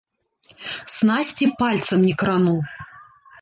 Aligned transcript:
Снасці 0.93 1.45
пальцам 1.59 1.99
не 2.07 2.15
крану. 2.23 2.55